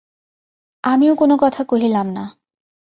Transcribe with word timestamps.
আমিও 0.83 1.13
কোনো 1.15 1.35
কথা 1.37 1.61
কহিলাম 1.63 2.07
না। 2.11 2.23